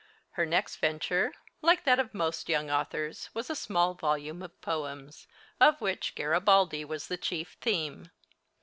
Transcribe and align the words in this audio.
Her 0.31 0.47
next 0.47 0.77
venture, 0.77 1.31
like 1.61 1.83
that 1.83 1.99
of 1.99 2.11
most 2.15 2.49
young 2.49 2.71
authors, 2.71 3.29
was 3.35 3.51
a 3.51 3.55
small 3.55 3.93
volume 3.93 4.41
of 4.41 4.59
poems, 4.59 5.27
of 5.59 5.79
which 5.79 6.15
Garibaldi 6.15 6.83
was 6.83 7.05
the 7.05 7.17
chief 7.17 7.55
theme. 7.61 8.09